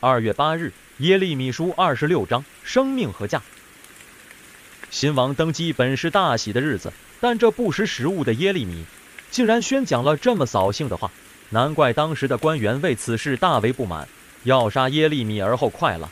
[0.00, 3.42] 二月八日，耶利米书二十六章，生命和价。
[4.90, 8.84] 新王登基本是大喜的日子，但这不识时务的耶利米，
[9.32, 11.10] 竟然宣讲了这么扫兴的话，
[11.50, 14.06] 难怪当时的官员为此事大为不满，
[14.44, 16.08] 要杀耶利米而后快了。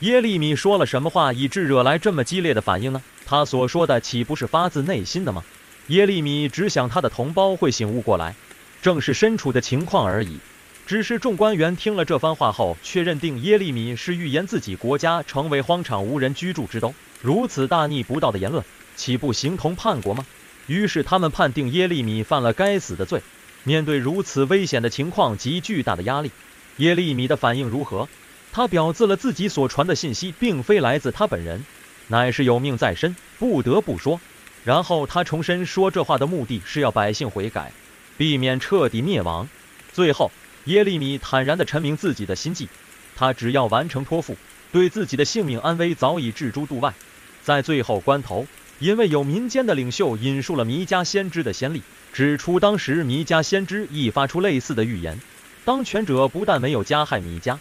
[0.00, 3.00] 耶利米说了什么话，以致惹来这么激烈的反应呢？
[3.24, 5.44] 他所说的岂不是发自内心的吗？
[5.86, 8.34] 耶利米只想他的同胞会醒悟过来，
[8.82, 10.40] 正是身处的情况而已。
[10.84, 16.92] 只是众官员听了这番话后，却认定耶利米是预言自己国家成为荒场无人居住之都。
[17.20, 18.64] 如此大逆不道的言论，
[18.96, 20.26] 岂不形同叛国吗？
[20.66, 23.22] 于是他们判定耶利米犯了该死的罪。
[23.64, 26.32] 面对如此危险的情况及巨大的压力，
[26.78, 28.08] 耶利米的反应如何？
[28.50, 31.64] 他表自了自己所传的信息并非来自他本人，
[32.08, 34.20] 乃是有命在身，不得不说。
[34.64, 37.72] 然后他重申说这话的目的是要百姓悔改，
[38.18, 39.48] 避免彻底灭亡。
[39.92, 40.30] 最后。
[40.64, 42.68] 耶利米坦然地陈明自己的心迹，
[43.16, 44.36] 他只要完成托付，
[44.70, 46.94] 对自己的性命安危早已置诸度外。
[47.42, 48.46] 在最后关头，
[48.78, 55.18] 因为有民间的领袖引述了弥迦先知的先例，指出当时弥迦先知亦发出类似的预言，
[55.64, 57.58] 当权者不但没有加害弥迦，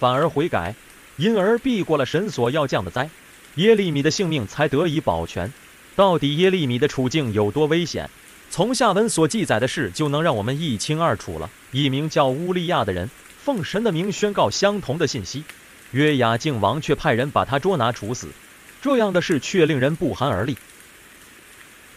[0.00, 0.74] 反而悔改，
[1.16, 3.08] 因而避过了神所要降的灾，
[3.54, 5.52] 耶利米的性命才得以保全。
[5.94, 8.10] 到底耶利米的处境有多危险？
[8.50, 11.48] 从下文所记载的事就能让我们一清二楚了。
[11.72, 13.10] 一名叫乌利亚的人
[13.42, 15.44] 奉神的名宣告相同的信息，
[15.92, 18.28] 约雅敬王却派人把他捉拿处死。
[18.82, 20.56] 这样的事却令人不寒而栗。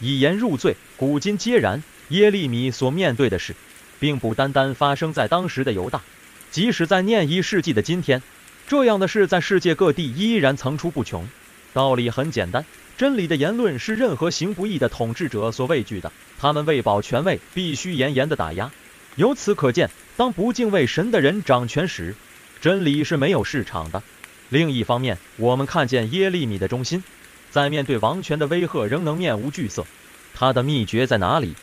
[0.00, 1.82] 以言入罪，古今皆然。
[2.08, 3.56] 耶利米所面对的事，
[3.98, 6.02] 并不单单发生在当时的犹大，
[6.50, 8.22] 即使在念一世纪的今天，
[8.68, 11.26] 这样的事在世界各地依然层出不穷。
[11.72, 12.64] 道理很简单。
[12.98, 18.70] 真理的言论是任何行不义的统治者所畏惧的，他们为保权位，必须严严的打压。
[19.16, 22.16] 由此可见，当不敬畏神的人掌权时，
[22.60, 24.02] 真理是没有市场的。
[24.48, 27.04] 另一方面，我们看见耶利米的忠心，
[27.50, 29.86] 在面对王权的威吓仍能面无惧色。
[30.34, 31.54] 他的秘诀在哪里？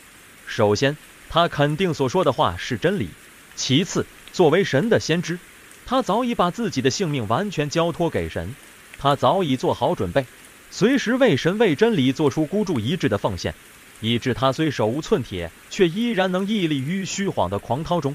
[0.46, 0.96] 首先，
[1.28, 3.08] 他肯定所说的话是真理；
[3.54, 5.38] 其次，作为神的先知，
[5.84, 8.54] 他早已把自己的性命完全交托给神，
[8.98, 10.24] 他早已做好准备。
[10.70, 13.54] 随时为神为真理做出孤注一掷的奉献，
[14.02, 18.14] 以致他虽手无寸铁，却依然能屹立于虚晃的狂涛中。